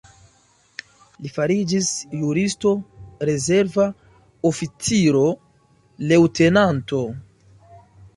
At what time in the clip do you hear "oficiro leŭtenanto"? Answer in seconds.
4.51-7.03